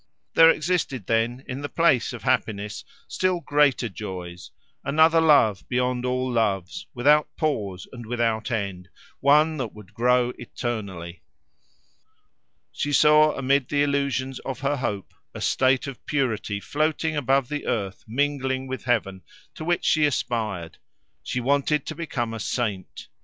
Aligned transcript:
There 0.33 0.49
existed, 0.49 1.05
then, 1.05 1.43
in 1.47 1.61
the 1.61 1.69
place 1.69 2.11
of 2.11 2.23
happiness, 2.23 2.83
still 3.07 3.39
greater 3.39 3.87
joys 3.87 4.49
another 4.83 5.21
love 5.21 5.63
beyond 5.69 6.07
all 6.07 6.27
loves, 6.31 6.87
without 6.95 7.29
pause 7.37 7.87
and 7.91 8.07
without 8.07 8.49
end, 8.49 8.89
one 9.19 9.57
that 9.57 9.73
would 9.75 9.93
grow 9.93 10.33
eternally! 10.39 11.21
She 12.71 12.91
saw 12.91 13.35
amid 13.37 13.69
the 13.69 13.83
illusions 13.83 14.39
of 14.39 14.61
her 14.61 14.77
hope 14.77 15.13
a 15.35 15.39
state 15.39 15.85
of 15.85 16.03
purity 16.07 16.59
floating 16.59 17.15
above 17.15 17.47
the 17.49 17.67
earth 17.67 18.03
mingling 18.07 18.65
with 18.65 18.85
heaven, 18.85 19.21
to 19.53 19.63
which 19.63 19.85
she 19.85 20.07
aspired. 20.07 20.79
She 21.21 21.39
wanted 21.39 21.85
to 21.85 21.93
become 21.93 22.33
a 22.33 22.39
saint. 22.39 23.07